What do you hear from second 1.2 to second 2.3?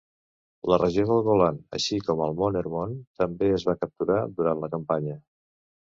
Golan, així com